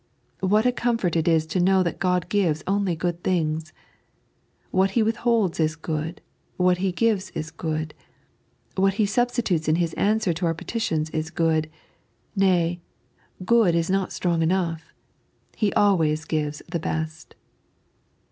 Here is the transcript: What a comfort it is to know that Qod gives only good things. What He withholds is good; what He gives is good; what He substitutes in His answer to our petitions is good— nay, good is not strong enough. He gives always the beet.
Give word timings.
What 0.39 0.65
a 0.65 0.71
comfort 0.71 1.15
it 1.15 1.27
is 1.27 1.45
to 1.45 1.59
know 1.59 1.83
that 1.83 1.99
Qod 1.99 2.27
gives 2.27 2.63
only 2.65 2.95
good 2.95 3.23
things. 3.23 3.71
What 4.71 4.97
He 4.97 5.03
withholds 5.03 5.59
is 5.59 5.75
good; 5.75 6.21
what 6.57 6.79
He 6.79 6.91
gives 6.91 7.29
is 7.35 7.51
good; 7.51 7.93
what 8.75 8.95
He 8.95 9.05
substitutes 9.05 9.67
in 9.67 9.75
His 9.75 9.93
answer 9.93 10.33
to 10.33 10.47
our 10.47 10.55
petitions 10.55 11.11
is 11.11 11.29
good— 11.29 11.69
nay, 12.45 12.81
good 13.45 13.75
is 13.75 13.91
not 13.91 14.11
strong 14.11 14.41
enough. 14.41 14.91
He 15.55 15.67
gives 15.67 15.77
always 15.77 16.25
the 16.25 16.79
beet. 16.81 17.35